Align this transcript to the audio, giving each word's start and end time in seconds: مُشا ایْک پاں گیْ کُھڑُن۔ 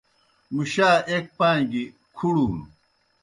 مُشا 0.55 0.89
ایْک 1.09 1.25
پاں 1.37 1.59
گیْ 1.71 1.83
کُھڑُن۔ 2.17 2.55